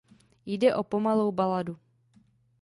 Jde 0.45 0.75
o 0.75 0.83
pomalou 0.83 1.31
baladu. 1.31 1.79